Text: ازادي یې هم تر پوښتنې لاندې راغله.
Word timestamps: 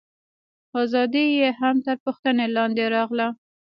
ازادي 0.83 1.25
یې 1.39 1.49
هم 1.59 1.75
تر 1.85 1.95
پوښتنې 2.05 2.45
لاندې 2.55 2.83
راغله. 2.95 3.27